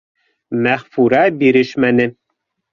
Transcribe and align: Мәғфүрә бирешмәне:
Мәғфүрә 0.67 1.21
бирешмәне: 1.43 2.11